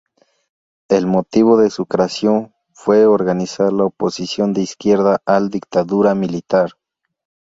El 0.89 1.05
motivo 1.05 1.57
de 1.57 1.69
su 1.69 1.85
creación 1.85 2.55
fue 2.73 3.05
organizar 3.05 3.71
la 3.71 3.83
oposición 3.85 4.51
de 4.51 4.63
izquierda 4.63 5.21
al 5.27 5.51
dictadura 5.51 6.15
militar. 6.15 6.71